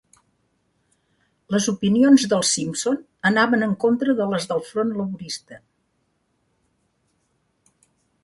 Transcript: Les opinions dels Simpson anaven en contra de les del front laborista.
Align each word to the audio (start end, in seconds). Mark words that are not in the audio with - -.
Les 1.55 1.65
opinions 1.71 2.23
dels 2.31 2.53
Simpson 2.57 2.97
anaven 3.31 3.65
en 3.67 3.75
contra 3.83 4.15
de 4.21 4.27
les 4.31 4.49
del 4.53 4.63
front 4.69 4.95
laborista. 5.01 5.61